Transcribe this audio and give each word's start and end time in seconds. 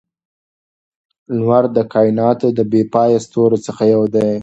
لمر 1.35 1.63
د 1.75 1.77
کائناتو 1.93 2.47
د 2.57 2.59
بې 2.71 2.81
پایه 2.93 3.19
ستورو 3.25 3.57
څخه 3.65 3.83
یو 3.93 4.03
دی. 4.15 4.31